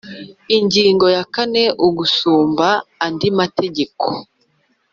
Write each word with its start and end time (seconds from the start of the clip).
Ingingo 0.57 1.05
ya 1.15 1.23
kane 1.35 1.63
Ugusumba 1.87 2.67
andi 3.05 3.27
mategeko 3.39 4.05